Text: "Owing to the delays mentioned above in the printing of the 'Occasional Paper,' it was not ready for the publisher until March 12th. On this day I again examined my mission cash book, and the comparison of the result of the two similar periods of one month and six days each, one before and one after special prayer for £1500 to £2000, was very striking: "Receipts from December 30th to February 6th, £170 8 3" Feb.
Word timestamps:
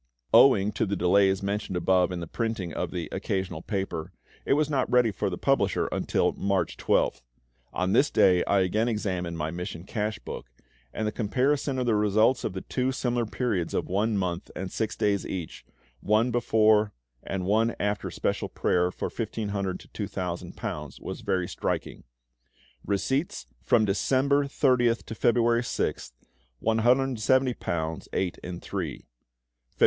"Owing 0.33 0.71
to 0.71 0.87
the 0.87 0.95
delays 0.95 1.43
mentioned 1.43 1.77
above 1.77 2.11
in 2.11 2.21
the 2.21 2.25
printing 2.25 2.73
of 2.73 2.89
the 2.89 3.07
'Occasional 3.11 3.61
Paper,' 3.61 4.11
it 4.47 4.53
was 4.53 4.67
not 4.67 4.89
ready 4.91 5.11
for 5.11 5.29
the 5.29 5.37
publisher 5.37 5.85
until 5.91 6.31
March 6.31 6.75
12th. 6.75 7.21
On 7.71 7.93
this 7.93 8.09
day 8.09 8.43
I 8.45 8.61
again 8.61 8.87
examined 8.87 9.37
my 9.37 9.51
mission 9.51 9.83
cash 9.83 10.17
book, 10.17 10.47
and 10.91 11.05
the 11.05 11.11
comparison 11.11 11.77
of 11.77 11.85
the 11.85 11.93
result 11.93 12.43
of 12.43 12.53
the 12.53 12.61
two 12.63 12.91
similar 12.91 13.27
periods 13.27 13.75
of 13.75 13.85
one 13.87 14.17
month 14.17 14.49
and 14.55 14.71
six 14.71 14.95
days 14.97 15.23
each, 15.23 15.67
one 15.99 16.31
before 16.31 16.93
and 17.21 17.45
one 17.45 17.75
after 17.79 18.09
special 18.09 18.49
prayer 18.49 18.89
for 18.89 19.07
£1500 19.07 19.87
to 19.93 20.07
£2000, 20.07 20.99
was 20.99 21.21
very 21.21 21.47
striking: 21.47 22.05
"Receipts 22.83 23.45
from 23.61 23.85
December 23.85 24.45
30th 24.45 25.03
to 25.03 25.13
February 25.13 25.61
6th, 25.61 26.13
£170 26.63 28.07
8 28.11 28.61
3" 28.63 28.97
Feb. 28.99 29.05